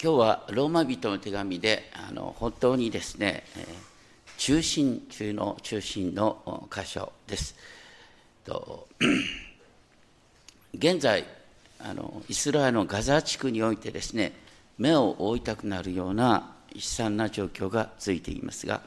[0.00, 3.66] 今日はローマ人の手紙であの本当にですね、えー、
[4.36, 7.56] 中心中の中心の箇所です。
[8.44, 8.86] と
[10.72, 11.24] 現在
[11.80, 14.32] あのイスラエルのガザ地区においてですね
[14.78, 18.80] 目を覆いたくなるような悲惨な状況が続いていますが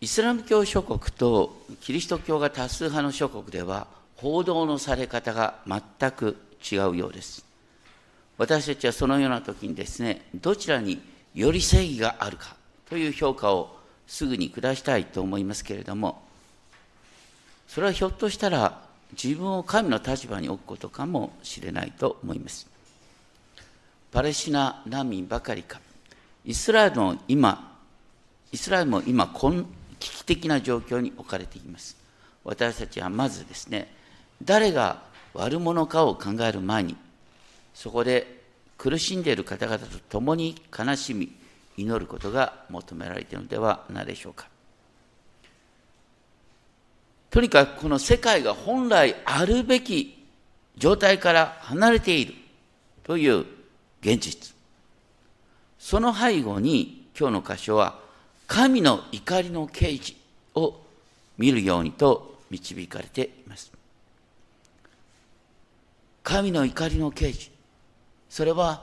[0.00, 7.51] イスラム教諸国とキリスト教が多数派の諸国では報道のされ方が全く違うようです。
[8.42, 11.00] 私たちはそのような時にですねどちらに
[11.32, 12.56] より正義があるか
[12.90, 16.20] という評価をすぐに下したいと思いますけれども
[17.68, 18.82] それはひょっとしたら
[19.12, 22.66] 自分を神の立場に置くことかもしれないと思います。
[24.10, 25.80] パレスチナ難民ばかりか
[26.44, 27.78] イスラエルの今
[28.50, 31.96] イスラエルも今危機的な状況に置かれています。
[32.42, 33.94] 私たちはまずですね
[34.42, 35.00] 誰が
[35.32, 36.96] 悪者かを考える前に
[37.74, 38.41] そこで
[38.82, 41.32] 苦しんでいる方々と共に悲しみ、
[41.76, 44.48] 祈ることが求められているのではないでしょうか。
[47.30, 50.26] とにかくこの世界が本来あるべき
[50.76, 52.34] 状態から離れている
[53.04, 53.46] という
[54.00, 54.52] 現実。
[55.78, 58.00] その背後に今日の箇所は
[58.48, 60.14] 神の怒りの啓示
[60.56, 60.74] を
[61.38, 63.70] 見るようにと導かれています。
[66.24, 67.51] 神の怒りの啓示。
[68.32, 68.82] それは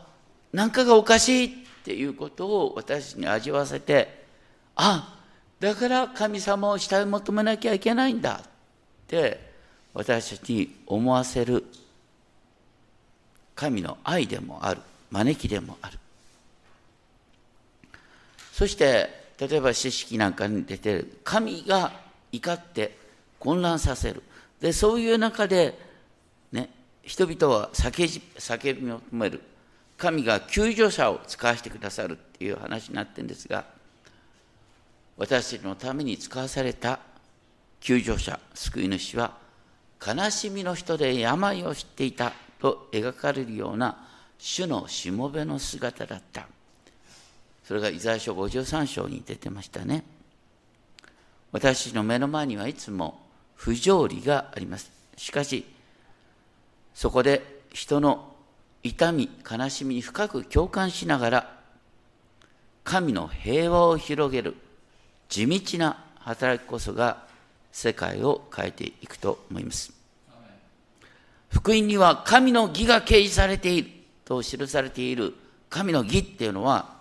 [0.53, 1.49] 何かがおかしいっ
[1.83, 4.23] ていうことを私に味わわせて
[4.75, 5.17] あ
[5.59, 8.47] だから神様を慕い求めなきゃいけないんだっ
[9.07, 9.49] て
[9.91, 11.65] 私たちに思わせる。
[13.55, 14.81] 神の愛でもある。
[15.09, 15.97] 招きでもある。
[18.53, 21.17] そして例えば知識なんかに出てる。
[21.23, 21.91] 神が
[22.31, 22.95] 怒って
[23.39, 24.21] 混乱させる。
[24.61, 25.88] でそういう中で
[27.03, 29.41] 人々は叫叫び求める
[29.97, 33.65] 神が救助者を使わせてくださるっていう話になってるんですが
[35.17, 36.99] 私たちのために使わされた
[37.81, 39.33] 救助者救い主は
[40.05, 43.97] 悲しみの人で病を知っていたと描かれるような
[44.37, 46.47] 主のしもべの姿だった
[47.63, 50.03] それがイザヤ書53章に出てましたね
[51.51, 53.19] 私の目の前にはいつも
[53.55, 55.65] 不条理がありますしかし
[56.99, 58.35] そこで人の
[58.83, 61.55] 痛み悲しみに深く共感しながら
[62.83, 64.57] 神の平和を広げる
[65.29, 67.25] 地道な働きこそが
[67.71, 69.93] 世界を変えていくと思います。
[71.47, 73.89] 福音には神の義が掲示されている
[74.25, 75.35] と記されている
[75.69, 76.97] 神の義っていうのは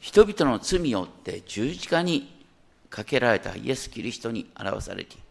[0.00, 2.42] 人々の罪を負って十字架に
[2.90, 5.29] かけられたイエス・キリストに表されている。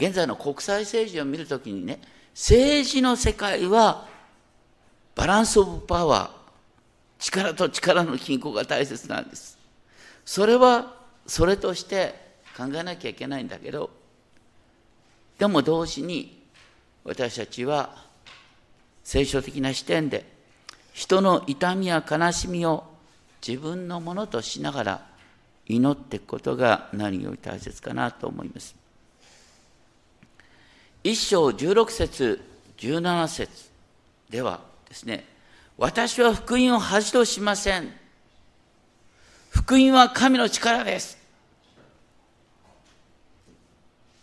[0.00, 2.00] 現在の国際政治を見るときにね、
[2.32, 4.08] 政治の世界は
[5.14, 6.30] バランスオブパワー、
[7.18, 9.58] 力と力の均衡が大切なんです。
[10.24, 10.94] それは
[11.26, 12.14] それとして
[12.56, 13.90] 考えなきゃいけないんだけど、
[15.38, 16.46] でも同時に
[17.04, 17.94] 私たちは
[19.04, 20.24] 聖書的な視点で
[20.94, 22.84] 人の痛みや悲しみを
[23.46, 25.06] 自分のものとしながら
[25.66, 28.79] 祈っていくことが何より大切かなと思います。
[31.02, 32.40] 一章十六節
[32.76, 33.70] 十七節
[34.28, 35.24] ではですね
[35.78, 37.90] 私は福音を恥としません。
[39.48, 41.16] 福音は神の力です。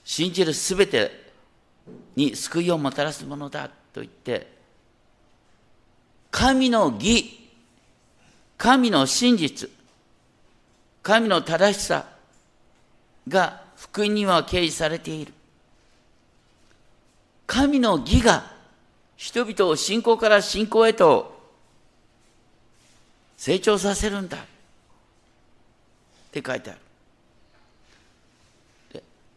[0.05, 1.11] 信じるすべて
[2.15, 4.47] に救いをもたらすものだと言って
[6.29, 7.49] 神の義
[8.57, 9.69] 神の真実
[11.01, 12.05] 神の正しさ
[13.27, 15.33] が福音には掲示されている。
[17.47, 18.51] 神の義が
[19.15, 21.35] 人々を信仰から信仰へと
[23.37, 24.41] 成長させるんだっ
[26.31, 26.79] て書いてある。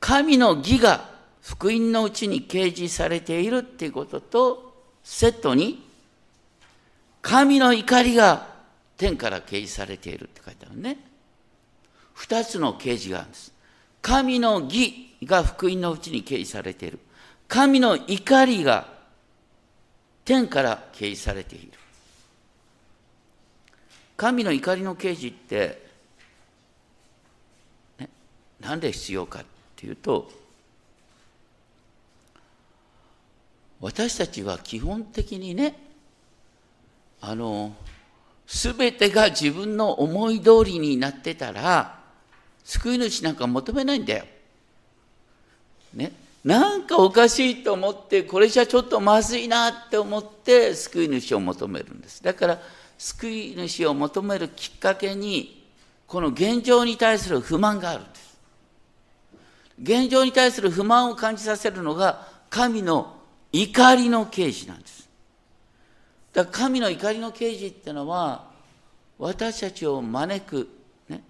[0.00, 1.08] 神の義が
[1.42, 5.86] 福音のうちに掲示されているっていうこととセットに
[7.22, 8.48] 神の怒りが
[8.96, 10.98] 天から掲示されているって書いてあるね。
[12.14, 13.52] 二つの掲示があるんです。
[14.02, 16.98] 神の義が福音のうちに掲示されている。
[17.50, 18.86] 神の怒りが
[20.24, 21.72] 天から掲示されている。
[24.16, 25.84] 神の怒りの啓示って、
[27.98, 28.08] ね、
[28.60, 29.44] なんで必要かっ
[29.74, 30.30] ていうと、
[33.80, 35.76] 私たちは基本的にね、
[37.20, 37.74] あの、
[38.46, 41.98] すべてが自分の思い通りになってたら、
[42.62, 44.24] 救い主なんか求めないんだよ。
[45.94, 46.29] ね。
[46.44, 52.22] なんかおかしいと思ってこれじゃちょっとまずいなって思って救い主を求めるんです。
[52.22, 52.58] だから
[52.96, 55.66] 救い主を求めるきっかけに
[56.06, 58.38] この現状に対する不満があるんです。
[59.82, 63.16] 現状に対する不満を感じさせるのが神の
[63.52, 65.08] 怒りの刑事なんです。
[66.32, 68.48] だから神の怒りの刑事ってのは
[69.18, 70.68] 私たちを招く、
[71.08, 71.22] ね、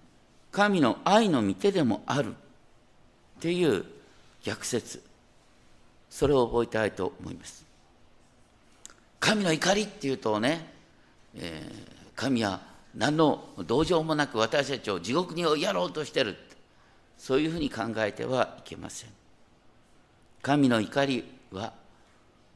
[0.51, 2.33] 神の愛の御手でもあるっ
[3.41, 3.85] ていう
[4.43, 5.01] 逆説。
[6.09, 7.65] それを覚えたいと思います。
[9.19, 10.73] 神の怒りっていうとね、
[11.35, 12.59] えー、神は
[12.95, 16.37] 何の同情もなく私たちを地獄にやろうとしてる。
[17.17, 19.09] そういうふうに考えてはいけません。
[20.41, 21.71] 神の怒りは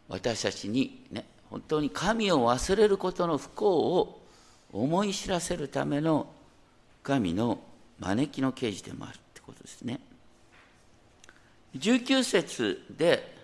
[0.09, 4.21] 私たちにね本当に神を忘れることの不幸を
[4.73, 6.27] 思い知らせるための
[7.03, 7.59] 神の
[7.99, 9.99] 招きの刑事でもあるってことですね。
[11.75, 13.35] 19節で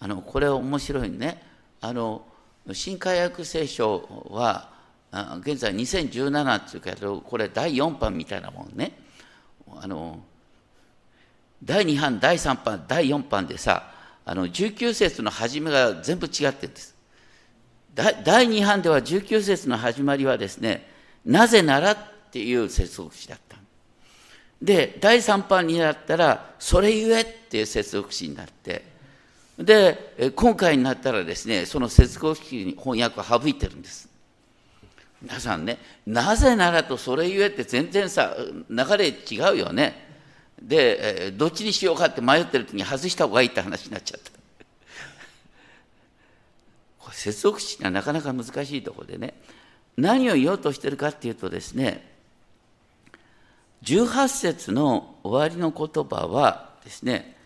[0.00, 1.42] あのこれ面白いね。
[1.80, 2.26] あの
[2.72, 4.70] 新海訳聖書は
[5.40, 8.92] 現在2017っていうけどこれ第4版みたいなもんね。
[9.76, 10.20] あの
[11.64, 13.90] 第2版第3版第4版でさ
[14.24, 16.92] あの19節の始めが全部違ってるんです。
[17.94, 20.88] 第2版では19節の始まりはですね、
[21.26, 21.96] なぜならっ
[22.30, 23.56] ていう接続詞だった。
[24.62, 28.84] で、第3版になったら、それゆえっていう接続詞になって、
[29.58, 34.08] で、今回になったらですね、その接続詞に翻訳を省いてるんです。
[35.20, 38.36] 皆さんね、なぜならとそれゆえって全然さ、
[38.70, 40.10] 流れ違うよね。
[40.60, 44.30] で、どっちにしようかって迷ってる時に外した方がいいって話になっちゃった
[46.98, 47.16] これ。
[47.16, 49.34] 接続詞がなかなか難しいところでね
[49.96, 52.11] 何を言おうとしてるかっていうとですね
[53.82, 57.36] 18節の終わりの言葉はですね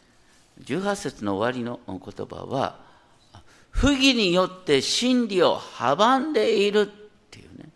[0.65, 2.79] 18節の終わりの言葉は
[3.71, 6.87] 不義によって真理を阻んでいるっ
[7.31, 7.69] ていうね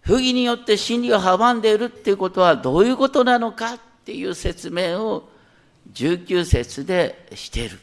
[0.00, 5.28] 不義によって真理を阻んでいるっていうことはどういうことなのかっていう説明を
[5.92, 7.78] 19節でしている。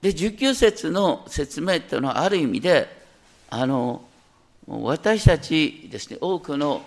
[0.00, 2.88] で19節の説明っていうのはある意味で
[3.48, 4.02] あの
[4.66, 6.82] 私たちですね多くの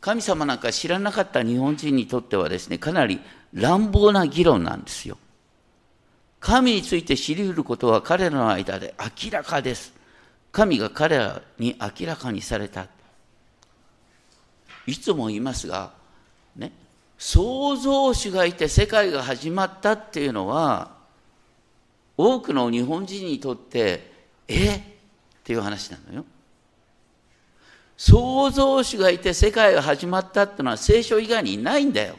[0.00, 3.20] 神様なんか知らなかった日本人にとってはですねかなり
[3.54, 5.16] 乱暴な議論なんですよ。
[6.40, 9.94] 神について知り得ることは彼らの間で明らかです。
[10.50, 12.88] 神が彼らに明らかにされた。
[14.86, 15.92] いつも言いますが、
[16.56, 16.72] ね、
[17.16, 20.90] 創造主がいて世界が始まったっていうのは、
[22.16, 24.12] 多くの日本人にとって
[24.48, 24.74] え？
[24.74, 24.82] っ
[25.44, 26.24] ていう話なのよ。
[28.04, 32.16] 創造主がいて世界が始まったってのは聖書以外にないんだよ。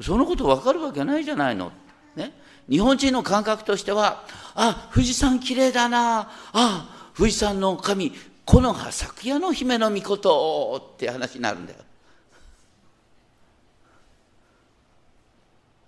[0.00, 1.72] そのこと分かるわけないじゃないの。
[2.16, 2.32] ね、
[2.66, 8.14] 日本人の感覚としては、あ、富士山きれいだな、あ、富士山の神、
[8.46, 11.74] この葉昨夜の姫の御事って話になるんだ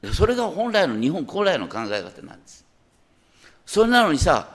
[0.03, 0.13] よ。
[0.13, 2.67] それが本来の日本古来の考え方なんです。
[3.65, 4.55] それなのにさ、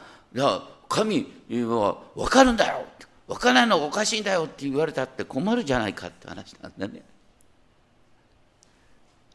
[0.88, 2.86] 神は分かるんだよ
[3.28, 7.02] 分からないのがおかしいんだよって言われたって困るじゃないかって話なんだね。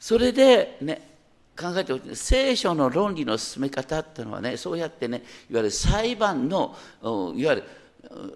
[0.00, 1.10] それでね
[1.56, 5.18] 考えてほしい聖書の論理の進め方っていうのはねそうやってね
[5.50, 6.74] いわゆる裁判の
[7.36, 7.64] いわゆる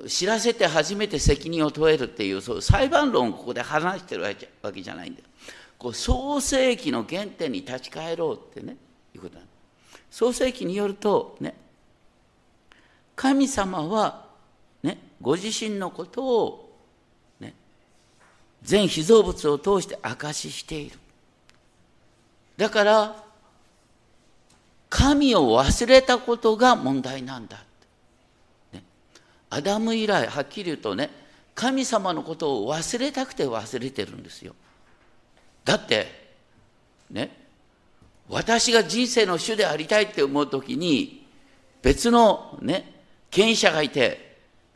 [0.06, 4.22] 知らせて初めて責任を問えるっていうそう裁判論をここで話してる
[4.62, 5.26] わけじゃないんだよ。
[5.78, 8.76] こう創世記の原点に立ち返ろうってね
[9.14, 9.50] いうことなんだ。
[10.10, 11.54] 創世記によるとね
[13.14, 14.25] 神様は
[15.20, 16.78] ご自身のことを
[17.40, 17.54] ね
[18.62, 20.98] 全被造物を通して証ししている。
[22.56, 23.24] だから
[24.88, 27.58] 神を忘れたことが問題なんだ、
[28.72, 28.82] ね、
[29.50, 31.10] アダム以来はっきり言うとね
[31.54, 34.54] 神様のことを忘れたくて忘れてるんですよ。
[35.64, 36.06] だって
[37.10, 37.46] ね
[38.28, 41.26] 私が人生の主でありたいって思う時に
[41.82, 42.92] 別のね
[43.30, 44.25] 権威者がいて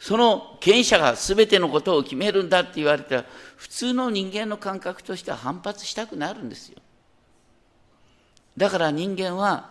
[0.01, 3.25] その権威者が全てのことを決めるんだって言われたら
[3.57, 6.79] 普通の人間の感覚としては反発したくなるんですよ。
[8.57, 9.71] だから人間は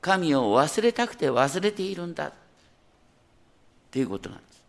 [0.00, 2.32] 神を忘れたくて忘れているんだっ
[3.90, 4.64] ていうことなんです。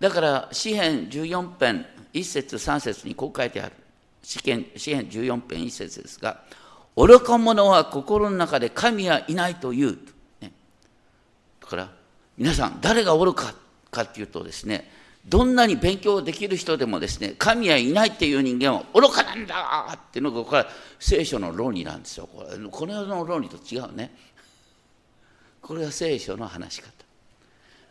[0.00, 3.72] だから詩篇14編1節3節にこう書いてある。
[4.24, 6.42] 詩篇詩篇14編一節ですが、
[6.96, 9.96] 愚か者は心の中で神はいないという。
[10.40, 10.50] ね、
[11.60, 12.05] だから、
[12.36, 13.54] 皆さん、誰が愚か
[13.90, 14.90] かっていうとですね、
[15.26, 20.68] どんなに勉強できる人でもですね神はいないっていう人間は愚かなんだっていうのがこれは
[21.00, 22.28] 聖書の論理なんですよ。
[22.32, 24.14] これこの世の論理と違うね。
[25.60, 26.92] これが聖書の話し方。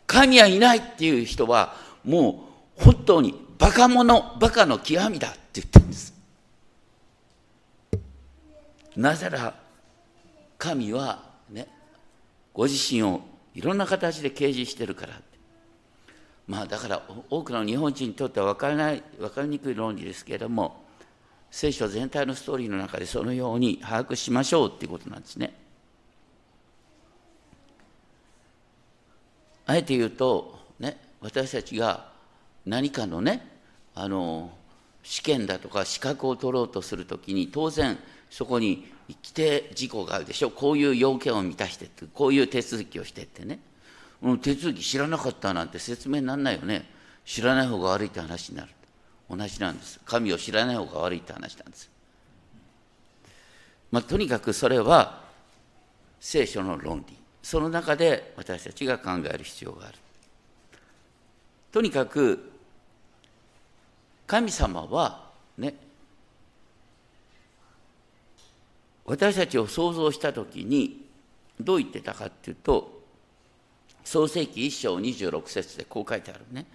[0.06, 1.74] 神はいないっていう人は
[2.04, 2.48] も
[2.78, 6.14] う本当にバカ者バカの極みだって言ってるんです。
[8.96, 9.54] なぜなら
[10.56, 11.68] 神はね
[12.54, 13.20] ご自身を
[13.56, 15.18] いろんな形で掲示してるから
[16.46, 20.84] まあだから多くの日本人にとっては分からない分かりにくい論理ですけれども
[21.50, 25.54] 聖書全体のストーリーの中でそのように把握しましょうっていうことなんですね。
[29.64, 32.12] あえて言うと、ね、私たちが
[32.66, 33.46] 何かのね
[33.94, 34.50] あの
[35.02, 37.96] 試験だとか資格を取ろうとするときに当然
[38.30, 40.50] そこに規定事項があるでしょ。
[40.50, 43.58] こういう要件を満たしてってこういう手続きをしてってね。
[44.22, 46.88] うん、手続き知らなかったなんて説明にならないよね。
[47.24, 48.70] 知らない方が悪いって話になる。
[49.28, 50.00] 同じなんです。
[50.04, 51.90] 神を知らない方が悪いって話なんです。
[53.90, 55.22] まあ、とにかくそれは
[56.20, 57.16] 聖書の論理。
[57.42, 59.98] その中で私たちが考える必要がある。
[61.72, 62.52] とにかく
[64.26, 65.74] 神様はね
[69.06, 71.06] 私たちを想像した時に
[71.60, 72.96] どう言ってたかっていうと
[74.04, 76.66] 創世紀1章26節でこう書いてあるね。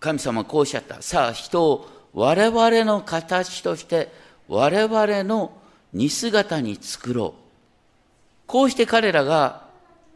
[0.00, 1.02] 神様はこうおっしゃった。
[1.02, 4.10] さあ、人を我々の形として
[4.48, 5.52] 我々の
[5.92, 7.42] 似姿に作ろう。
[8.46, 9.66] こうして彼らが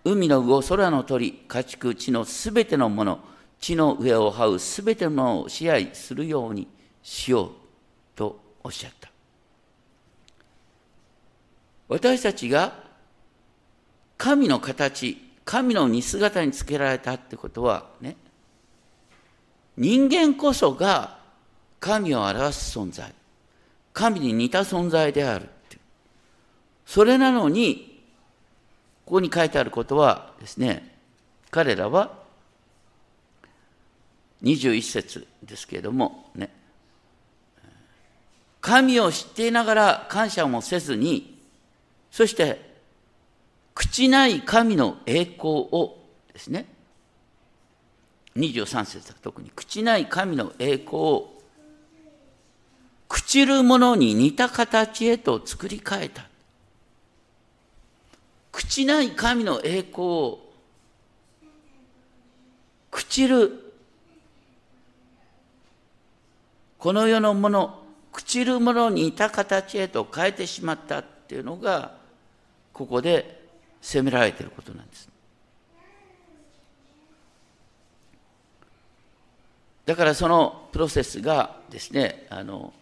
[0.05, 3.21] 海の魚、空の鳥、家畜、地のすべてのもの、
[3.61, 6.69] 地の上を這うすべてのものを支配するように
[7.03, 7.51] しよう
[8.17, 9.10] とおっしゃった。
[11.91, 12.73] 私たちが
[14.17, 18.17] 神の形、神の似姿につけられたってことはね
[19.77, 21.19] 人間こそが
[21.81, 23.13] 神を表す存在。
[23.93, 25.49] 神に似た存在である
[26.87, 28.03] それなのに
[29.05, 30.97] ここに書いてあることはですね
[31.51, 32.13] 彼らは
[34.45, 36.51] 21節ですけれどもね
[38.61, 41.40] 神を知っていながら感謝もせずに
[42.11, 42.71] そして
[43.75, 45.97] 口ない神の栄光を
[46.33, 46.67] ですね。
[48.37, 51.43] 23節は特に口ない神の栄光を
[53.09, 56.29] 朽ちるものに似た形へと作り変えた。
[58.53, 60.39] 口ない神の栄光を
[62.91, 63.73] 朽ちる
[66.79, 72.00] この世のもの朽ちるものに似た形へと変えてしまったっていうのが
[72.81, 73.39] ここで
[73.83, 75.07] 責められていることなんです。
[79.85, 82.73] だからそのプロセスがですねあの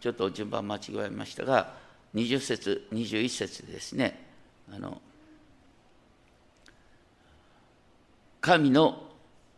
[0.00, 1.74] ちょっと順番間違えましたが
[2.16, 4.20] 20節21節でですね
[4.74, 5.00] あの
[8.40, 9.04] 神の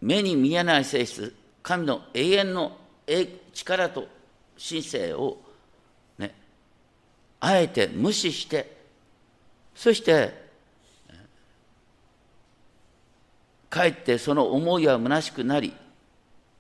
[0.03, 2.77] 目に見えない性質神の永遠の
[3.55, 4.07] 力と
[4.59, 5.39] 神性を
[6.19, 6.35] ね
[7.41, 8.78] あえて無視して
[9.79, 10.35] そして
[13.71, 15.73] かえってその思いは虚しくなり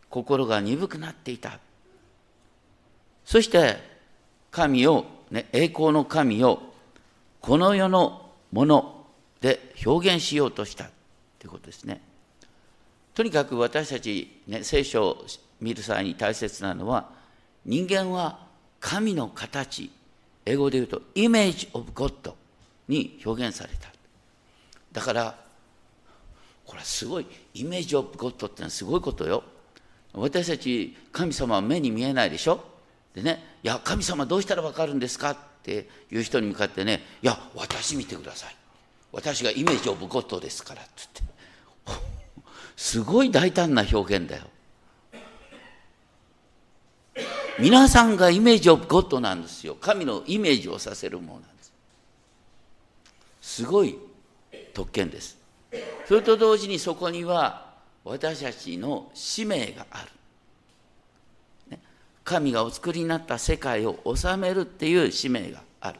[0.08, 1.58] 心が鈍くなっていた。
[3.24, 3.76] そして
[4.52, 6.62] 神を、ね、栄光の神を
[7.40, 9.04] この世のもの
[9.40, 10.84] で表現しようとした。
[11.40, 12.00] ということですね。
[13.14, 15.24] とにかく私たち、ね、聖書を
[15.60, 17.10] 見る際に大切なのは
[17.64, 18.46] 人間は
[18.78, 19.90] 神の形。
[20.46, 22.37] 英語で言うとイメージ・オブ・ゴッド
[22.88, 23.92] に表現された。
[24.92, 25.38] だから
[26.64, 29.44] これはすごいイメージオブゴッドってのはすごいことよ。
[30.14, 32.64] 私たち神様は目に見えないでしょ？
[33.14, 38.56] でねいや神様どうしたら分かるんですかっていう人に向かってねいや私見てください。
[39.12, 41.38] 私がイメージオブゴッドですからって言って。
[42.76, 44.44] すごい大胆な表現だよ。
[47.58, 49.76] 皆さんがイメージオブゴッドなんですよ。
[49.80, 51.57] 神のイメージをさせるものなんです。
[53.48, 53.98] すごい
[54.74, 55.38] 特権です
[56.06, 57.72] それと同時にそこには
[58.04, 61.78] 私たちの使命がある。
[62.24, 65.98] 神がお作りになった世界を治めるっていう使命がある。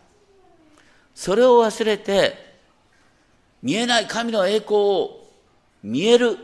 [1.15, 2.35] それを忘れて、
[3.63, 5.27] 見えない神の栄光を
[5.83, 6.37] 見える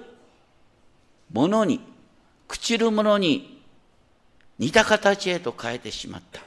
[1.32, 1.80] ものに、
[2.48, 3.62] 朽ちるものに
[4.58, 6.40] 似た形へと変えてしまった。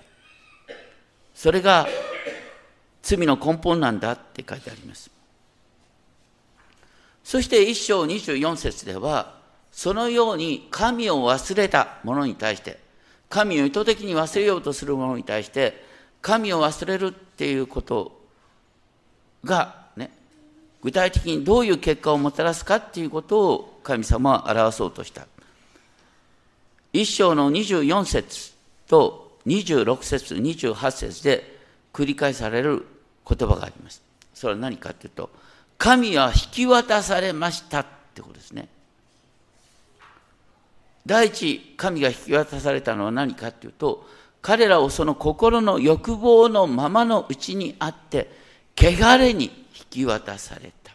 [1.34, 1.88] それが
[3.08, 5.10] 罪の根本なんだって書いてあります。
[7.24, 9.38] そして一章24節では、
[9.72, 12.80] そのように神を忘れた者に対して、
[13.30, 15.86] 神を意図的に忘れようとする者に対して、
[16.22, 18.20] 神を忘れるっていうこと
[19.46, 20.12] が、ね、
[20.82, 25.28] 具体的にどういう結果をもたらすかっていうことを神様は表そうとした。
[26.92, 28.52] 一章の24節
[28.86, 31.58] と26節、28節で
[31.94, 32.86] 繰り返される
[33.28, 34.02] 言葉があります。
[34.34, 35.30] それは何かというと、
[35.78, 38.68] 神は引き渡されましたってことですね。
[41.06, 44.08] 第一、神が引き渡されたのは何かというと、
[44.42, 48.32] 彼らをその心の欲望のままのうちにあって、
[48.78, 49.52] 汚れに引
[49.90, 50.94] き渡された。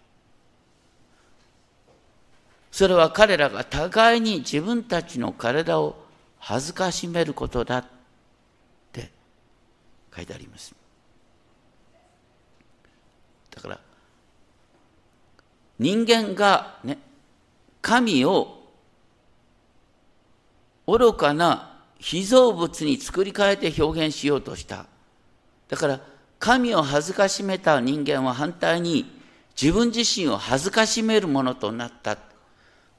[2.70, 5.96] それは彼らが互いに自分たちの体を
[6.38, 7.84] 恥ずかしめることだっ
[8.92, 9.10] て
[10.14, 10.81] 書いてあります。
[13.54, 13.78] だから
[15.78, 16.98] 人間がね
[17.80, 18.62] 神を
[20.86, 24.86] 愚かな被造物に作り変えて表現しようとした。
[25.68, 26.00] だから
[26.38, 29.20] 神を恥ずかしめた人間は反対に
[29.60, 32.18] 自分自身を恥ずかしめるものとなった。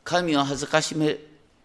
[0.04, 1.18] 神を恥ずかしめ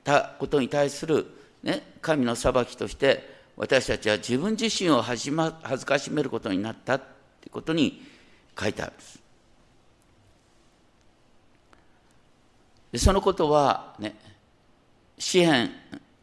[0.04, 1.26] たことに対する、
[1.62, 7.04] ね、神の裁きとして私たちは自分自身を恥ずかしめることになったと
[7.46, 8.02] いうことに
[8.58, 9.18] 書いてあるんです。
[12.92, 14.16] でそのことはね、
[15.18, 15.70] 詩編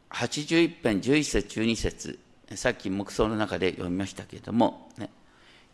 [0.09, 2.19] 81編11節12節
[2.55, 5.09] さっき黙想の中で読みましたけれども、ね、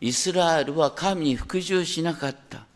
[0.00, 2.66] イスラエルは神に服従しなかった。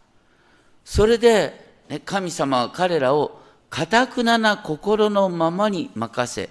[0.84, 1.52] それで、
[1.88, 6.50] ね、神様は彼らをかたくなな心のままに任せ、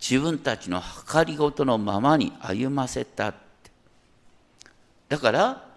[0.00, 0.80] 自分たちの
[1.12, 3.34] 計りごとのままに歩ませた。
[5.08, 5.71] だから、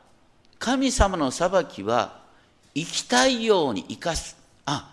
[0.60, 2.24] 神様の裁きは
[2.74, 4.38] 生きたいように生かす。
[4.66, 4.92] あ、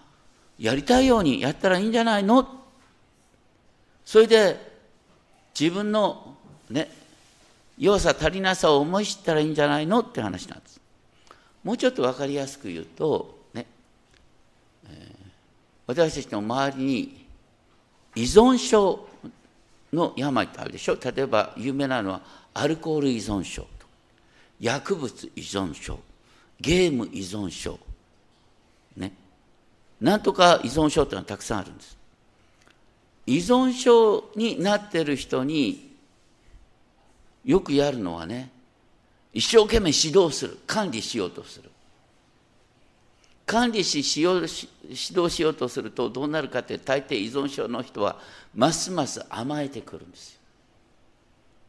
[0.58, 2.48] やりたいようにやったらいいんじゃないの？
[4.04, 4.72] それで
[5.58, 6.36] 自分の
[6.68, 6.90] ね、
[7.78, 10.80] 弱さ足りなさを思い知ったらいいんじゃないのって話なんです。
[11.64, 13.66] もうちょっと分かりやすく言うと、ね、
[14.88, 15.16] えー、
[15.86, 17.26] 私たちの周りに
[18.14, 19.08] 依存症
[19.92, 20.96] の病ってあるでしょ？
[21.02, 22.20] 例えば有名なのは
[22.54, 23.66] アルコール依存症
[24.62, 25.98] 薬物依存症
[26.60, 27.78] ゲーム依存症
[28.96, 29.12] ね。
[30.00, 31.98] なんとか依存症っていうのはたくさんあるんです。
[33.26, 35.90] 依存症になってる人に
[37.44, 38.50] よくやるのはね
[39.32, 40.58] 一生懸命指導する。
[40.64, 41.68] 管理しようとする。
[43.44, 44.46] 管理ししよう指
[44.88, 48.20] 導しようとするとどうなるかって大抵依存症の人は
[48.54, 50.40] ますます甘えてくるんですよ。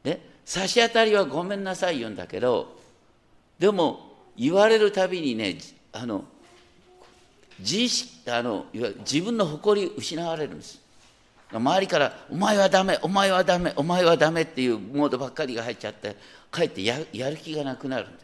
[0.03, 2.82] ね差し当たりはごめんなさい言うんだけど
[3.63, 5.57] でも言われるたびにね
[5.93, 6.25] あの
[7.59, 10.81] 自意識あの自分の誇り失われるんです。
[11.49, 16.17] 周りから「お前はダメお前はダメお前はダメ」っていうモードばっかりが入っちゃって
[16.51, 18.17] かえってやる気がなくなるんだ。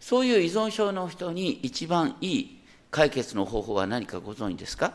[0.00, 2.58] そういう依存症の人に一番いい
[2.90, 4.94] 解決の方法は何かご存知ですか？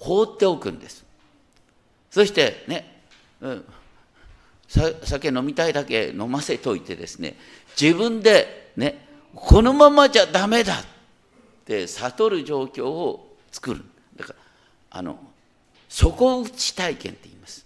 [0.00, 1.04] 放っておくんです。
[2.10, 3.02] そしてね、
[3.40, 3.64] うん、
[4.68, 7.36] 酒飲みたいだけ飲ませといてですね
[7.80, 10.76] 自分でねこのままじゃダメだっ
[11.64, 13.84] て悟る状況を作る。
[14.16, 14.38] だから
[14.90, 15.18] あの
[15.88, 17.64] 底打ち体験って言います。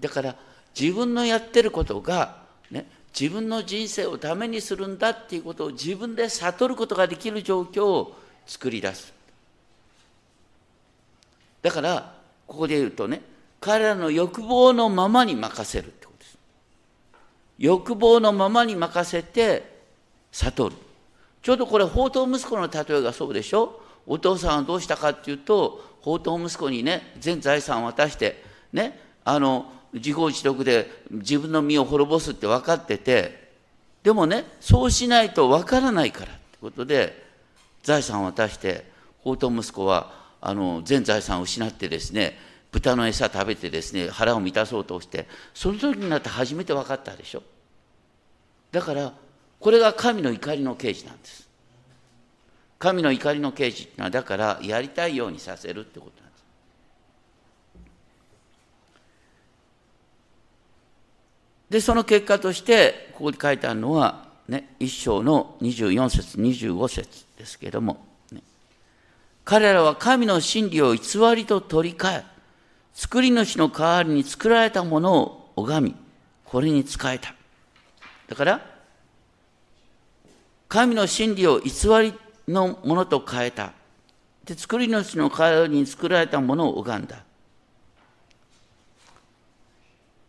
[0.00, 0.36] だから
[0.78, 2.86] 自分のやってることが、ね、
[3.18, 9.12] 自分の人生をダメにするんだっていうことを自分で悟ることができる状況を作り出す。
[11.62, 12.14] だから
[12.46, 13.20] ここで言うとね
[13.60, 15.92] 彼らの欲望のままに任せる。
[17.58, 19.78] 欲望のままに任せて
[20.32, 20.76] 悟る。
[21.42, 23.80] ちょうどこれ、宝刀息子の例えがそうでしょ？
[24.06, 28.42] お父さんはどうしたかっていうと、宝刀息子にね、全財産を渡して、
[28.72, 33.48] ね、あの、自業自得で自分の身を滅ぼすって分かってて、
[34.02, 37.26] でもね、そうしないと分からないからってことで、
[37.82, 38.84] 財産を渡して、
[39.18, 42.38] 宝刀息子は、あの、全財産を失ってですね、
[42.70, 47.42] 豚の餌食べてですね腹を満たそうとしてその時になって初めて分かったでしょ。
[48.70, 49.12] だから
[49.58, 51.48] これが神の怒りの刑事なんです。
[52.78, 56.44] 神の怒りの刑事っていうのはだからやりたいようにさせるってことなんです。
[61.70, 68.42] でその結果としてここに書いてあるのはね一章の24節25節ですけども、ね、
[69.44, 72.37] 彼らは神の真理を偽りと取り替え
[72.94, 75.96] 作り主の代わりに作られたものを拝み、
[76.44, 77.34] これに仕えた。
[78.28, 78.60] だから、
[80.68, 81.70] 神の真理を偽
[82.02, 82.14] り
[82.46, 83.72] のものと変えた。
[84.44, 87.22] で作り主の体に作られたものを拝んだ。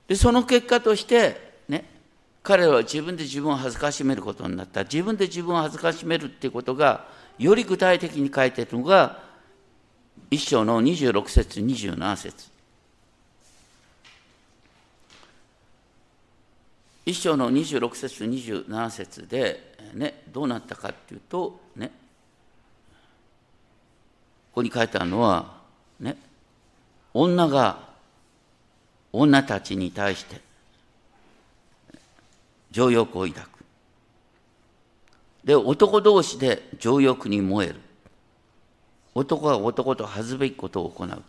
[0.07, 1.85] で、その結果として、ね、
[2.43, 4.83] 彼は自分で自分を恥ずかしめることになった。
[4.83, 7.05] 自分で自分を恥ずかしめるっていうことが、
[7.37, 9.28] より具体的に書いているのが、
[10.31, 12.49] 一章の26節、27節。
[17.05, 21.93] 一章の26節、27節で、ね、どうなったかっていうと、ね、こ
[24.55, 25.57] こに書いてあるのは、
[25.99, 26.17] ね、
[27.13, 27.89] 女が
[29.11, 30.39] 女たちに対して
[32.71, 33.47] 情欲を抱く。
[35.43, 37.88] で、男同士で情欲に燃える。
[39.19, 41.23] 男が男と恥ずべきことを行う。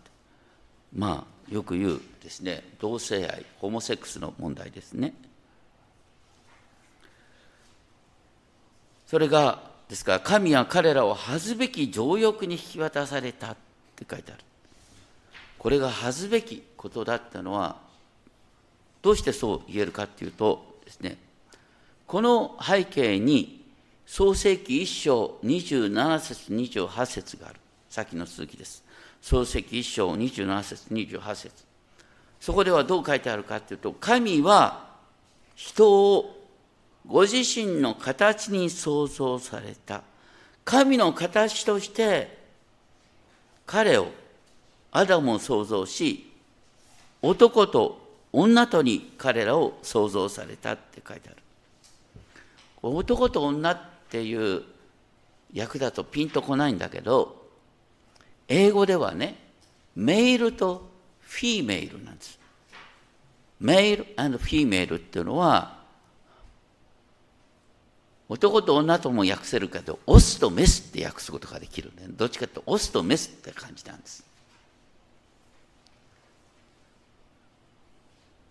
[0.95, 5.13] まあ、よく言うですね、同性愛、ホモセックスの問題ですね。
[9.09, 13.57] それが、ですから、神は彼らを恥ずべき情欲に引き渡されたっ
[13.97, 14.45] て書いてある。
[15.59, 17.77] これが恥ずべきことだったのは、
[19.03, 21.19] どうしてそう言えるかっていうとですね、
[22.07, 23.65] この背景に
[24.07, 27.60] 創世記1章27節28節がある。
[27.91, 28.85] さっきの続きです。
[29.21, 31.65] 創世記1章27節28節
[32.41, 34.91] そこではどう書いてあるかというと、神は
[35.57, 36.47] 人を
[37.05, 40.03] ご自身の形に創造された。
[40.65, 42.39] 神の形として
[43.67, 44.07] 彼を、
[44.93, 46.31] アダムを創造し、
[47.23, 48.01] 男と
[48.33, 51.39] 女とに彼らを創造されたって書いてある。
[52.83, 54.63] 男と女っていう
[55.53, 57.40] 役だとピンとこないんだけど、
[58.51, 59.37] 英語ではね、
[59.95, 62.39] メールとフィーメールなんです。
[63.61, 64.05] メール
[64.39, 65.79] フィーメールっていうのは、
[68.29, 72.07] 男と女とも訳せるけど、オスとメスって訳すことができるね。
[72.09, 74.25] どっちかというと、オスとメスって感じなんです。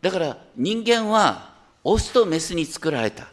[0.02, 3.28] だから人間はオスとメスに作られた。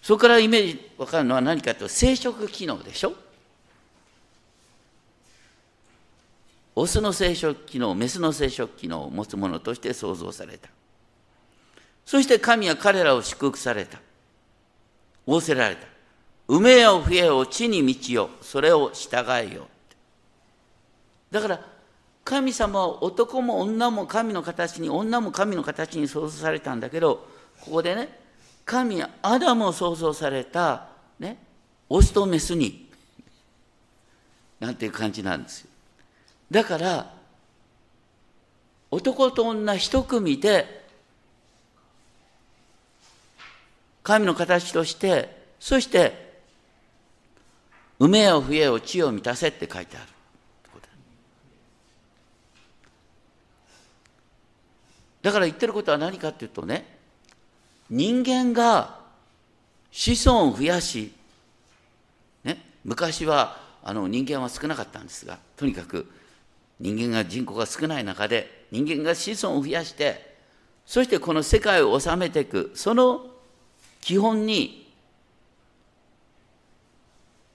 [0.00, 3.12] そこからイメージ分かるのは何かというと生殖機能でしょ
[6.76, 10.68] オスの生殖機能、メスの生殖機能を持つものとして創造された。
[12.04, 14.00] そして神は彼らを祝福された。
[15.26, 15.86] 仰せられた。
[16.48, 19.68] 埋めよ増えよ地に道よ、それを従えよ。
[21.30, 21.60] だから
[22.24, 27.26] 神様は男も女も神の形に、女も神の形に創造されたんだけど、
[27.60, 28.18] ここでね、
[28.64, 31.36] 神はアダムを創造された、ね、
[31.88, 32.90] オスとメスに、
[34.58, 35.70] なんていう感じなんですよ。
[36.54, 37.12] だから、
[38.88, 40.86] 男と女一組で、
[44.04, 46.38] 神の形として、そして、
[47.98, 50.06] 埋めよ増えよ地を満たせって書いてある。
[55.22, 56.86] だから言ってることは何かっていうとね、
[57.90, 59.00] 人間が
[59.90, 61.12] 子孫を増やし、
[62.44, 66.06] ね、昔はあの人間は少なかったんですが、とにかく
[66.80, 70.34] 人間が人口が少ない中で、人間が子孫を増やして、
[70.86, 73.26] そしてこの世界を治めていく、その
[74.00, 74.92] 基本に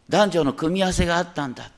[0.10, 1.72] 男女の組み合わせがあったんだ。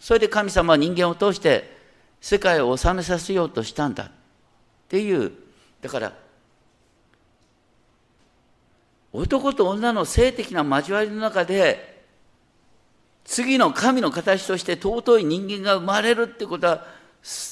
[0.00, 1.76] それで神様は人間を通して
[2.20, 4.04] 世界を治めさせようとしたんだ。
[4.04, 4.08] っ
[4.88, 5.32] ていう
[5.80, 6.12] だから
[9.12, 11.91] 男と女の性的な交わりの中で
[13.24, 16.84] 次の神の形として尊い人間が生まれるってことは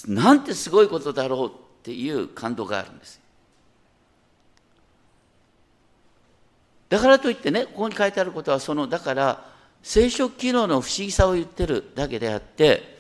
[0.07, 1.51] なんてすごいことだろうっ
[1.83, 3.21] ていう感動があるんです。
[6.89, 9.45] だからといってねここに書いてあることはそのだから
[9.83, 12.99] 生殖機能の不思議さを言ってるだけであって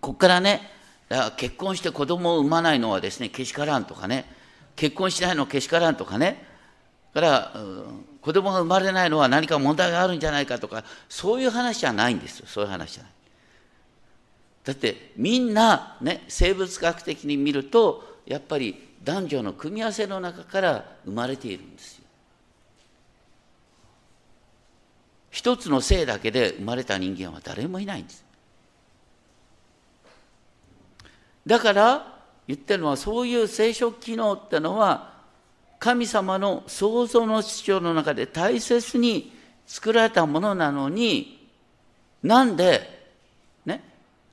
[0.00, 0.70] ここからね
[1.10, 4.24] だから結婚して子供を産まないのはですね、けしからんとかね、
[4.76, 6.46] 結婚しないのけしからんとかね、
[7.12, 13.12] から、うん、子供が生まれないのは何か問題があるんじゃないかとか、そういう話じゃないんですよ、そういう話じゃない。
[14.64, 22.04] だってみんなね、生物学的に見ると、やっぱり男女の組み合わせの中から生まれているんですよ。
[25.30, 28.24] 一つの性だけで生まれた人間は誰もいないんです。
[31.46, 35.09] だから言ってるのはそういう生殖機能ってのは
[35.80, 39.32] 神様の創造の主張の中で大切に
[39.66, 41.48] 作られたものなのに
[42.22, 43.10] なんで
[43.66, 43.82] ね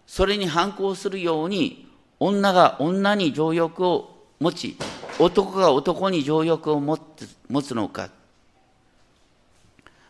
[0.05, 1.87] それに反抗するように
[2.19, 4.77] 女が女に情欲を持ち
[5.17, 8.09] 男が男に情欲を持つ持つのか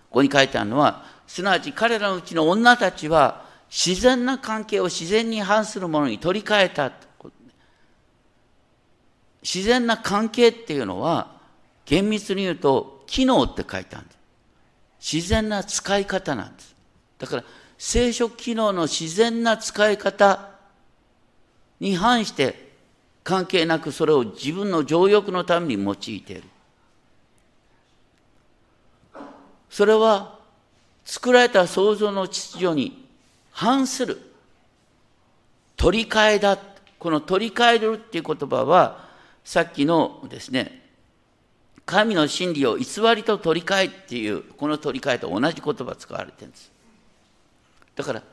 [0.10, 6.92] ここに書いてあるのは、すなわち彼らのうちの女たちは、自然な関係を自然に反するものに取り替えた。
[9.42, 11.36] 自然な関係っていうのは、
[11.86, 14.14] 厳密に言うと、機能って書いてあるんで
[15.00, 15.16] す。
[15.16, 16.76] 自然な使い方なんです。
[17.20, 17.44] だから、
[17.78, 20.50] 生殖機能の自然な使い方
[21.80, 22.74] に反して
[23.24, 26.44] 関係なくそれを自分の情欲のために用いている。
[29.70, 30.40] それは
[31.06, 33.06] 作られた創造の秩序に
[33.52, 34.20] 反する
[35.76, 36.58] 取り替えだ。
[36.98, 39.07] この取り替えるっていう言葉は
[39.48, 40.82] さっきのですね
[41.86, 46.70] 神の真理を偽りと取り替えっていうこの取り替えと同じ言葉使われてるんです。
[47.96, 48.24] だから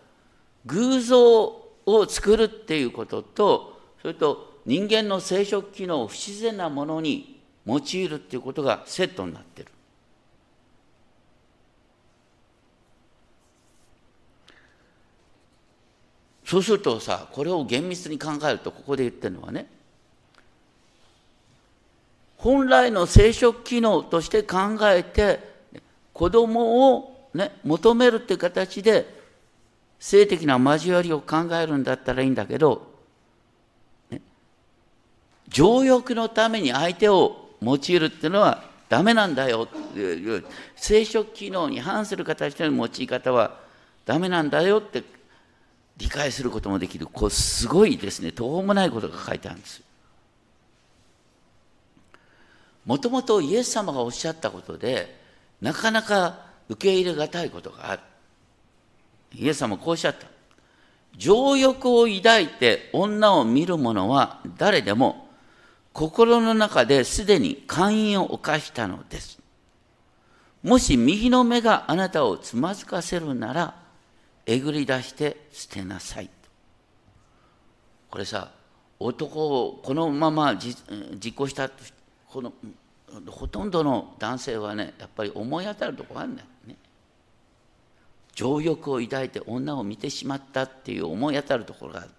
[0.67, 1.45] 偶像
[1.87, 9.69] を作るっていうこととそれと人間の生殖機能を不自然なものに用いるっていうことがセットになってる。
[16.45, 19.69] そうするとさこれを厳密に考えるとここで言ってるのはね
[22.45, 25.41] 本来の生殖機能として考えて
[26.13, 29.19] 子供をね求めるって形で
[29.99, 32.87] 性的な交わりを考えるんだったらいいんだけど、
[34.11, 34.21] ね、
[35.49, 39.67] 情欲のために相手を用いるっていうのはダメなんだよ。
[40.77, 43.59] 生殖機能に反する形での用い方は
[44.05, 45.03] ダメなんだよって
[45.97, 47.07] 理解することもできる。
[47.07, 48.33] こうすごいですね。
[48.33, 49.79] 途方もないことが書いてあるんです。
[49.79, 49.94] よ
[52.87, 55.19] もともとイエス様がおっしゃったことで
[55.61, 58.03] なかなか受け入れがたいことがある
[59.35, 60.27] イエス様こうおっしゃった。
[61.17, 65.29] 情欲を抱いて女を見る者は誰でも
[65.93, 69.39] 心の中ですでに寛因を犯したのです。
[70.63, 73.75] もし右の目があなたをつまずかせるなら、
[74.47, 76.31] えぐり出して捨てなさい。
[78.11, 78.51] これさ、
[78.99, 81.75] 男をこのまま実行したと
[82.35, 82.53] この
[83.31, 86.75] ほとんどの男性はね、やっぱり思い当たるとこあるんだよね。
[88.35, 92.11] 情欲を抱いて女を見てしまったっていう思い当たるところがある。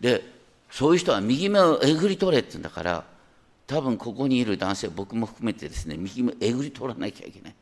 [0.00, 0.22] で
[0.70, 3.04] そういう人は右目をえぐり取れって言うんだから
[3.66, 7.54] 多分ここにいる男性僕も含めてですね右目えぐり取らなきゃいけない。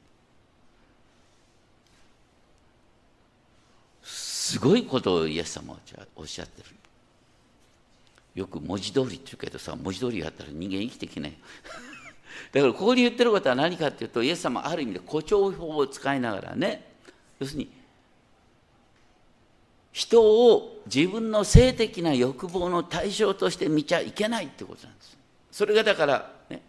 [4.02, 5.78] すごいことをイエス様は
[6.16, 6.81] おっしゃってる。
[8.34, 11.34] よく文字通りって言うけどさ文字通りやったら人間生きていけない。
[12.52, 16.92] だからここに言ってることは何かっていうとイエス様ある意味で誇張法を使いながらね
[17.38, 17.70] 要するに
[19.92, 25.18] 人を自分の性的な欲望の対象として見ちゃいけないってことなんです。
[25.50, 26.62] それがだから、ね、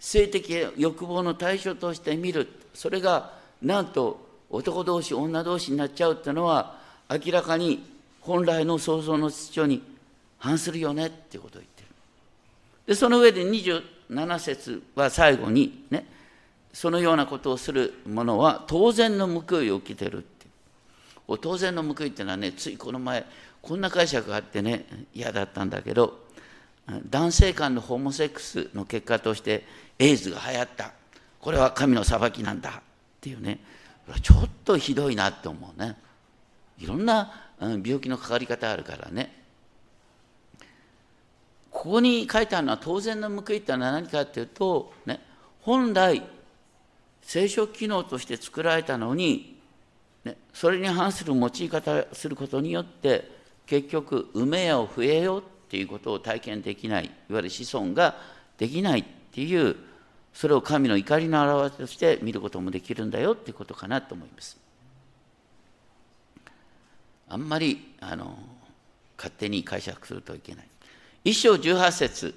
[0.00, 7.84] 性的欲望の対象として見るそれがなんと男同士女同士になっちゃうっていうのは明らかに
[8.20, 9.91] 本来の創造の秩序に
[10.42, 11.88] 反するよねっていうことを言ってる。
[12.86, 16.04] でその上で27節は最後にね
[16.72, 20.46] そのようなことをする者は当然の報いを受けてるって
[21.40, 23.24] 当然の報いっていうのはねついこの前
[23.60, 26.18] こんな解釈があってね嫌だったんだけど
[27.08, 29.64] 男性間のホモセックスの結果として
[30.00, 30.92] エイズが流行った。
[31.40, 32.82] これは神の裁きなんだっ
[33.20, 33.60] ていうね。
[34.20, 35.96] ちょっとひどいなって思うね。
[36.80, 39.41] いろんな病気のかかり方あるからね。
[41.82, 45.18] ここに書いてあるのは当然の報いってのは何かっていうと、ね、
[45.62, 46.22] 本来
[47.22, 49.60] 生殖機能として作られたのに、
[50.22, 53.28] ね、それに反する用い方することによって
[53.66, 58.14] 結局埋めよ増えよっていうことを体験できないいわゆる子孫が
[58.58, 59.74] できないっていう
[60.32, 64.56] それを神の怒りの表れとして見ることもできるんだよっていうことかなと思います。
[67.28, 68.38] あんまりあの
[69.16, 70.71] 勝手に解釈するといけない。
[71.24, 72.34] 一章十八節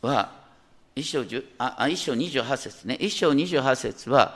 [0.00, 0.32] は
[0.96, 4.34] 一章十あ一章28節ね一章28節は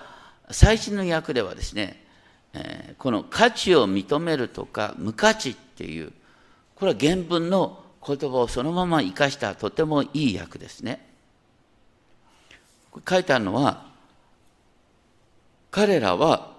[0.51, 2.05] 最新の訳ではですね、
[2.53, 6.13] えー、この価値を認めるとか無価値っていう
[6.75, 11.09] これは原文の言葉をそのまま生かしたとてもいい訳ですね。
[13.09, 13.87] 書いてあるのは
[15.71, 16.53] 彼らは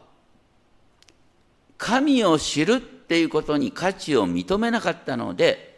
[1.77, 5.72] 神を知るっていうことに価値を認めなかったので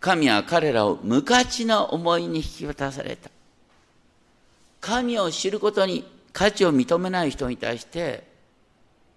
[0.00, 3.30] 神は彼らを無価値な思いに引き渡された。
[4.80, 8.26] 神を知ることに価値を認めない人に対して、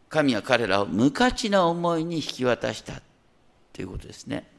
[0.09, 3.01] 神は彼らを無価値な思いに引き渡した
[3.73, 4.51] ということですね。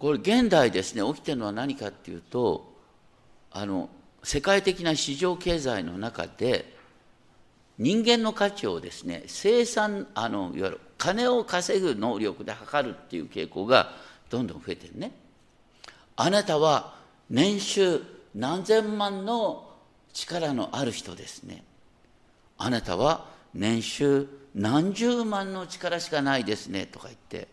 [0.00, 2.72] これ現代ですね起きてるのは何かっていうと
[3.52, 3.90] あの
[4.22, 6.74] 世界的な市場経済の中で
[7.78, 13.90] 人間の価値をですね生産あのいわゆる金を稼ぐ能力で測るっていう傾向が
[14.28, 15.12] どんどん増えてるね。
[16.14, 16.94] あなたは
[17.30, 18.02] 年収
[18.34, 19.66] 何千万の
[20.12, 21.64] 力のある人ですね。
[22.58, 26.84] あなたは年収何十万の力しかないですね。
[26.84, 27.48] とか言って。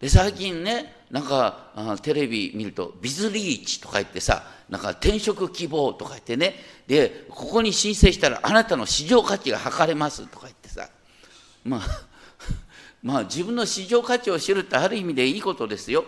[0.00, 6.56] で最近ねなんかあテレビ見るとビズリーチとか言ってさなんか転職希望とか言ってね。
[6.88, 10.88] でここに申請したらあなたの市場価値が測れますとか言ってさ。
[11.64, 11.80] まあ
[13.02, 16.04] まあ自分の市場価値を知るってある意味でいいことですよ。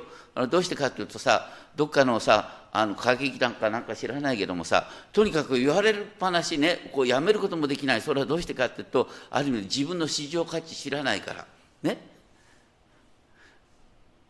[0.50, 8.02] どうしてかっていうとさどっかのさあの歌劇団かなんか知らないけどもさとにかく言われるっぱなしねこうやめることもできない。
[8.02, 11.46] それはどうしてかっていうとある意味で自分の市場価値知らないから。
[11.82, 12.16] ね。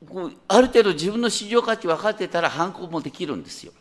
[0.08, 3.72] こうある程度自分の市場価値分かってたら反抗もできるんですよ。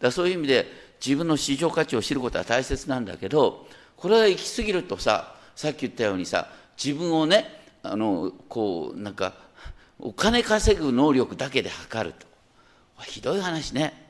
[0.00, 0.66] だそういう意味で
[1.04, 3.66] 自分の市場価値を知ることは大切なんだけど
[3.96, 6.48] これが行き過ぎるとささっき言ったようにさ
[6.82, 9.34] 自分をねあのこうなんか
[9.98, 12.26] お金稼ぐ能力だけで測ると。
[13.04, 14.08] ひどい話ね。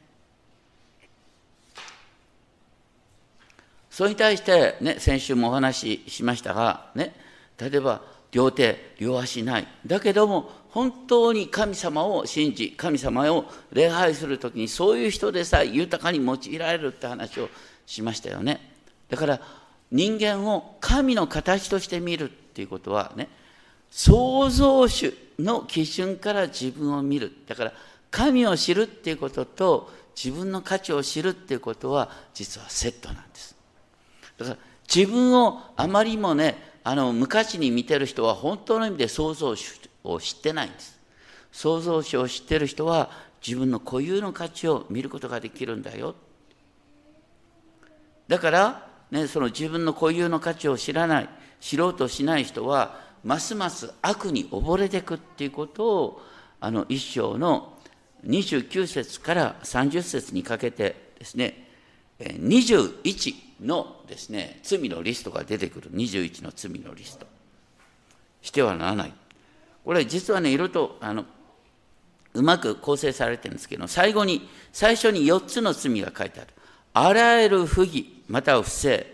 [3.90, 7.14] それに対してね先週もお話ししましたがね
[7.58, 9.66] 例えば両手両足ない。
[9.84, 17.48] だけども本当に神様を信じ神様を礼拝する時にそういう人でさえ豊かに用いられるって話を
[17.86, 18.60] しましたよね。
[19.08, 19.40] だから
[19.90, 22.30] 人間を神の形として見る。
[22.60, 23.28] っていうことはね
[23.90, 27.32] 創造主の基準から自分を見る。
[27.46, 27.72] だから
[28.10, 33.56] 神を知るっていうことと自分の価値を知るっていうことは実はセットなんです。
[34.36, 34.56] だから
[34.94, 41.00] 自分をあまりもねあの昔に見てる人は本当の意味で創造主を知ってないんです。
[41.50, 43.10] 創造主を知ってる人は
[43.44, 46.14] 自分の固有の価値を見ることができるんだよ。
[48.28, 51.28] だから、ね、その自分の固有の価値を知らない。
[51.60, 56.22] 知ろうとしない人はますます悪に溺れていくっていうことを
[56.60, 57.74] あの一章の
[58.26, 61.68] 29節から30節にかけてですね
[62.18, 65.90] 21のですね罪のリストが出てくる。
[65.92, 67.26] 21の罪のリスト。
[68.42, 69.12] してはならない。
[69.84, 71.24] これ実はねいろいろとあの
[72.34, 76.50] うまく構成されてるんですけど最後に最初に4つの罪が書いてある。
[76.92, 79.06] あらゆる不義または不正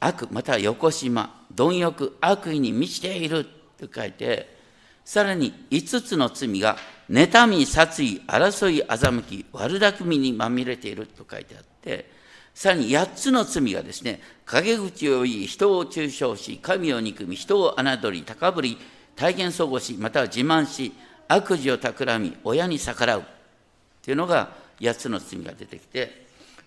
[0.00, 1.39] 悪または横島。
[1.54, 3.44] 貪欲悪意に満ちている
[3.78, 4.58] と書いて
[5.04, 6.76] さらに5つの罪が
[7.10, 12.10] 妬み殺意争い欺き悪巧みにまみれていると書いてあって
[12.54, 18.78] さらに8つの罪がですね陰口を言い人を中傷し神を憎み人を侮り高ぶり
[19.16, 20.92] 体験相互しまたは自慢し
[21.28, 23.24] 悪事を企み親に逆らうっ
[24.02, 26.19] ていうのが8つの罪が出てきて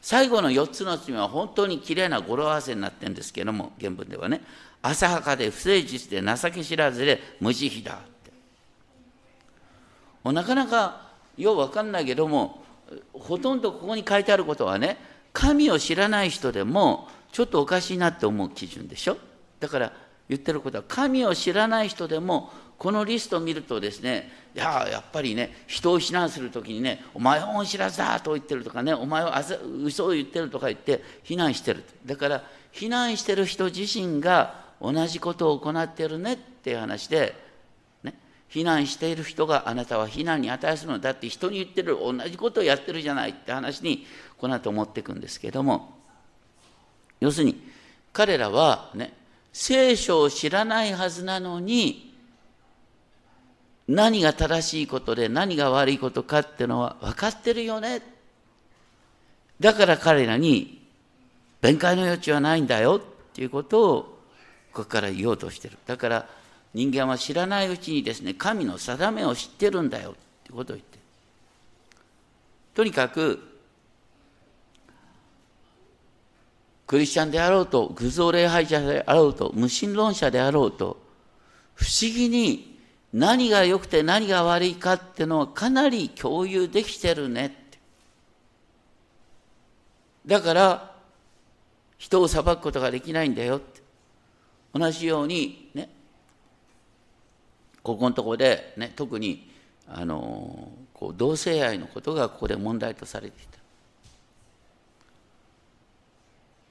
[0.03, 4.41] 最後の4つの罪は本当にきれいな語呂合わせになってるんですけども原文ではね
[4.81, 8.31] 浅はかで不誠実で情け知らずで無慈悲だって。
[10.21, 12.63] もうなかなかよう分かんないけども
[13.13, 14.97] ほとんどここに書いてあることはね
[15.31, 19.17] 神を知らない人でもちょっとおかしいなって思う基準でしょ。
[19.61, 19.93] だから
[20.27, 29.41] 言ってることは神を知らない人でもこのリストを見るとですねいややっぱりね人を非難する時にね「お前は恩知らずだ」と言ってるとかね「お前は
[29.83, 37.35] 嘘を言ってる」とか言って非難してるだから非難してる人自身が同じことを行ってるねっていう話で、
[38.03, 38.13] ね、
[38.49, 44.05] 非難している人があなたは非難に値するのだって人に言ってる同じことをやってるじゃないって話に
[44.37, 46.03] この後持っていくんですけども。
[47.23, 47.55] 要するに
[48.11, 49.13] 彼らはね
[49.53, 52.12] 聖書を知らないはずなのに
[53.93, 58.01] 何が正しいことで何が悪いことかってのは分かってるよね。
[59.59, 60.81] だから彼らに
[61.61, 63.01] 弁解の余地はないんだよっ
[63.33, 64.01] ていうことを
[64.73, 65.77] ここから言おうとしてる。
[65.85, 66.27] だから
[66.73, 71.01] 人間は知らないうちにですね神の定めを知ってるんだよってことを言ってる。
[72.73, 73.39] とにかく
[76.87, 80.97] クリスチャンであろうと偶像礼拝者であろうと無神論者であろうと
[81.75, 82.72] 不思議に
[83.13, 87.77] 何が良くて何が悪いかってのをかなり共有できてるねって。
[90.25, 90.95] だから
[91.99, 93.81] 人を裁くことができないんだよって。
[94.73, 95.89] 同じようにね
[97.83, 99.51] ここのところで、ね、特に
[99.87, 103.59] あのこう同性愛のことがここで問題とされていた。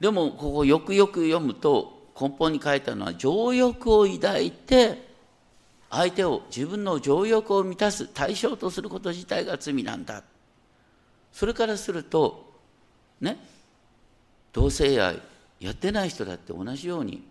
[0.00, 5.11] でもここよくよく読むと根本に書いたのは情欲を抱いて
[5.94, 10.22] 相手を自分の情欲を満たす対象とすること自体が罪なんだ。
[11.30, 12.50] それからすると
[13.20, 13.36] ね
[14.54, 15.20] 同性愛
[15.60, 17.22] やってない人だって同じように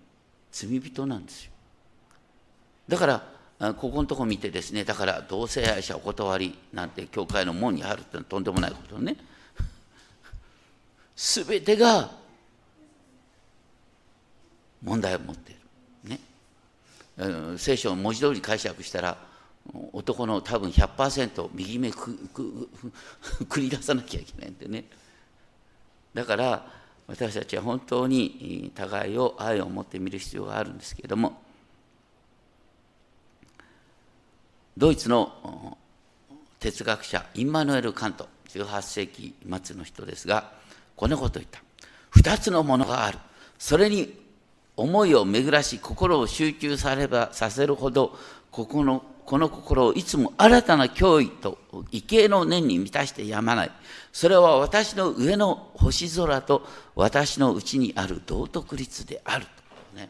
[0.51, 1.51] 罪人なんですよ。
[2.87, 3.07] だか
[3.57, 9.17] らここのとこ見てですねだから同性愛者お断りなんて教会の門にあるってとんでもないことね。
[11.17, 12.11] 全てが
[14.83, 15.60] 問題を持っている。
[17.57, 19.17] 聖書を文字通り解釈したら
[19.93, 22.69] 男の多分100%右目くく
[23.47, 24.85] 繰り出さなきゃいけないんでね。
[26.13, 26.65] だから
[27.07, 31.41] 私たちは本当に互いを愛を持って見る必要があるんですけれども
[34.77, 35.77] ドイツの
[36.59, 40.53] 哲学者インマヌエル・カント18世紀末の人ですが
[40.95, 41.61] こんなことを言った。
[42.19, 43.17] 2つのものがある。
[43.57, 44.20] それに
[44.81, 48.17] 思いを巡らし心を集中さればさせるほど
[48.49, 51.57] ここのこの心をいつも新たな脅威と
[51.91, 53.71] 畏敬の念に満たしてやまない。
[54.11, 59.45] それは私の上の星空と私のうちにある道徳律である
[59.93, 60.09] と、ね。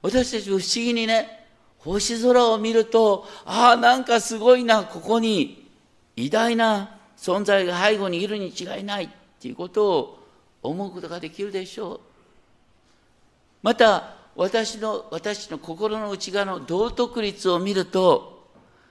[0.00, 5.68] 私たち不思議にね、星空を見ると、ああ、なんかすごいな、ここに
[6.14, 9.08] 偉大な存在が背後にいるに違いないっ
[9.40, 10.18] ていうことを
[10.62, 12.00] 思うことができるでしょう。
[13.62, 18.46] また、私の私の心の内側の道徳率を見ると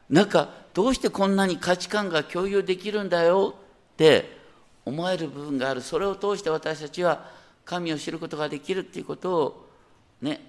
[0.10, 3.56] なんかどうしてこんなに価値観が共有できるんだよ
[3.94, 4.38] って
[4.84, 5.82] 思える部分がある。
[5.82, 7.32] それを通して私たちは
[7.64, 9.68] 神を知ることができるっていうことを
[10.22, 10.42] ね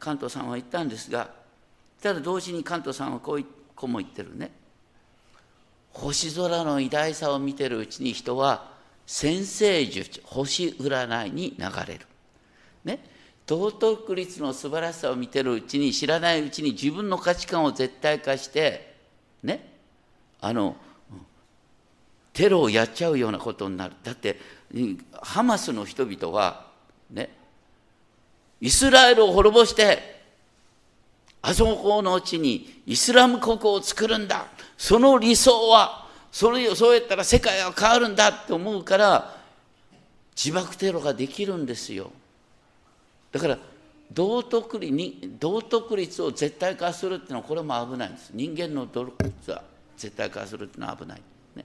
[0.00, 1.28] 関東さんは言ったんですが
[2.00, 4.52] ただ同時に関東さんはこうこうも言ってるね。
[5.92, 8.70] 星空の偉大さを見てるうちに人は
[9.06, 12.06] 先生術星占いに流れる。
[12.86, 13.15] ね。
[13.46, 18.94] 道徳律の素晴らしさを見てるうちに知らないうちに自分の価値観を絶対化して
[19.42, 19.72] ね
[20.40, 20.76] あの
[22.32, 24.38] テロをやっちゃうようなことになるだって
[25.22, 26.66] ハマスの人々は
[27.10, 27.30] ね
[28.60, 30.16] イスラエルを滅ぼして
[31.40, 39.36] あそこのうちにイスラム国を作るんだその理想はそれそうやったら世界は変わるんだって思うから
[40.36, 42.10] 自爆テロができるんですよ。
[43.36, 43.58] だから
[44.12, 48.30] 道徳に道徳率を絶対化するっていうのはこれも危ないんです。
[48.32, 49.62] 人間の道徳率は
[49.96, 51.22] 絶対化するっていうのは危ない、
[51.54, 51.64] ね、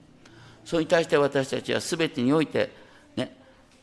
[0.64, 2.70] それに対して私たちは全てにおいて、
[3.16, 3.34] ね、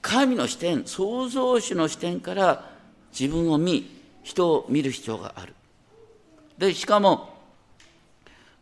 [0.02, 2.70] 神の視点創造主の視点から
[3.18, 3.90] 自分を見
[4.22, 5.56] 人を見る必要がある。
[6.60, 7.40] でしかも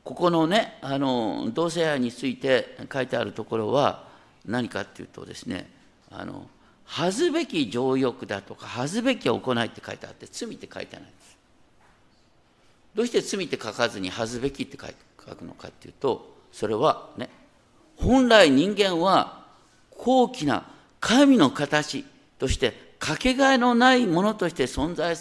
[0.06, 4.08] ここのねあの同性愛について書いてあるところは
[4.46, 5.70] 何かっていうとですね
[6.10, 6.48] あの
[6.88, 11.38] 恥ずべき情欲だとか恥ずべき行いって書いてあって罪って書いてないんです。
[12.96, 17.30] どうして罪って書かずに恥ずべきって書くのかっていうとそれはね
[17.98, 19.46] 本来人間は
[19.92, 20.66] 高貴な
[21.00, 22.06] 神の形
[22.40, 25.16] としてかけがえのないものとして存在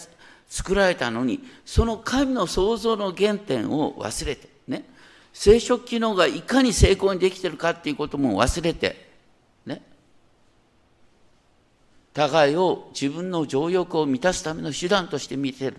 [0.47, 4.85] 作られたのにその神の創造の原点を忘れてね
[5.33, 9.06] 生殖機能がいかに成功にできてるかっていうことも忘れて
[12.17, 15.77] 互いを自分の情欲を満たすための手段として見てる。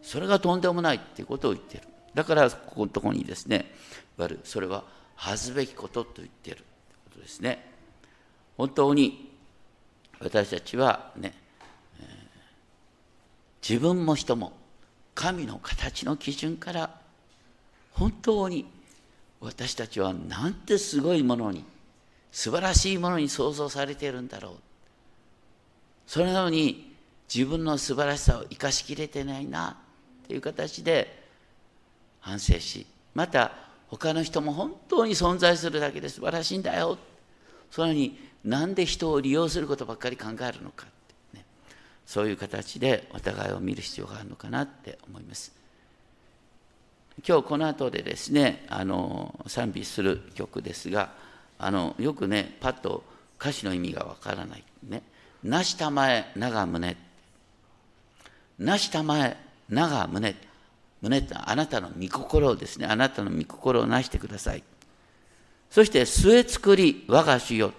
[0.00, 1.84] それがとんでもないっていうことを言ってる。
[2.14, 3.70] だからここのところにですね
[4.16, 6.54] いわゆるそれは恥ずべきことと言ってる。
[6.54, 6.64] って
[7.10, 7.70] ことですね。
[8.56, 9.30] 本当に
[10.20, 11.34] 私たちはね、
[12.00, 14.54] えー、自分も人も
[15.14, 16.98] 神の形の基準から
[17.92, 18.64] 本当に
[19.42, 21.62] 私たちはなんてすごいものに
[22.32, 24.67] 素晴らしいものに創造されているんだろう。
[26.08, 26.96] それなのに
[27.32, 29.76] 自分の素晴らしさを生かしきれてないな
[30.24, 31.22] っていう形で
[32.20, 33.52] 反省しまた
[33.88, 36.96] 他の人も本当に存在するだけで素晴らしいんだよ
[37.70, 40.88] そのになんで人を利用することばっかり考えるのかっ
[41.32, 41.44] て、ね、
[42.06, 45.52] そういう形でお互いを見る必要があるのかなって思います。
[47.26, 51.10] 今日この後でですねあの賛美する曲ですが
[51.58, 53.02] あのよくねパッと
[53.38, 55.02] 歌詞の意味がわからないね。
[55.42, 56.96] なしたまえ長胸
[58.58, 59.36] なしたまえ
[59.68, 60.34] 長胸
[61.00, 62.86] 胸ってあなたの御心をですね。
[62.86, 64.62] あなたの御心をなしてください。
[65.70, 67.72] そして末作り我が主よ。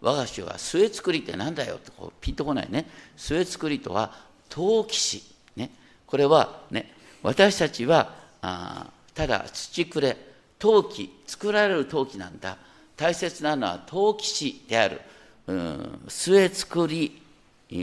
[0.00, 2.86] 我が主は末作りって何だよってこうピンとこないね。
[3.16, 4.12] 末作りとは
[4.48, 5.22] 陶器師
[5.56, 5.70] ね。
[6.06, 6.92] これはね
[7.22, 10.16] 私たちはあただ土くれ
[10.58, 12.58] 陶器作られる陶器なんだ。
[12.96, 15.00] 大切なのは陶器師である。
[16.08, 17.22] 末作り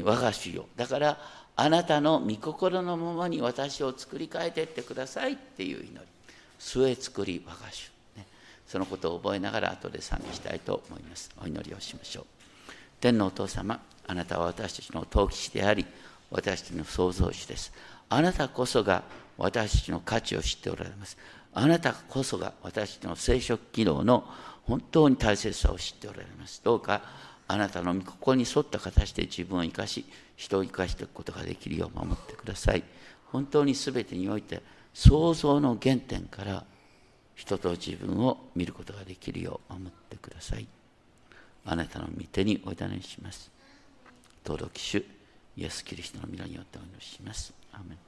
[0.03, 0.65] 我が主よ。
[0.75, 1.17] だから
[1.55, 5.99] あなたの御心のままに私を作り変えていってくださいっていう祈り。
[6.59, 8.25] 末作り我が主、ね、
[8.67, 11.29] そのことを覚えながら後で賛美したいと思います。
[11.41, 12.25] お祈りをしましょう。
[12.99, 15.85] 天のお父様あなたは私たちの陶器師であり
[16.31, 17.71] 私たちの創造主です。
[18.09, 19.03] あなたこそが
[19.37, 21.17] 私たちの価値を知っておられます。
[21.53, 24.23] あなたこそが私たちの生殖機能の
[24.65, 26.61] 本当に大切さを知っておられます。
[26.63, 27.01] どうか
[27.47, 32.83] あなたの御心に沿った形で自分を生かし人を生かしていくことができるよう守ってください
[33.31, 34.61] 本当に全てにおいて
[34.93, 36.65] 創造の原点から
[37.35, 40.67] 人と自分を見ることができるよう守ってください
[41.69, 43.51] あなたの御手にお委ねします。
[44.45, 45.03] 登録主
[45.57, 47.53] イエス・キリストの皆によってお祈りします。
[47.73, 48.06] アメン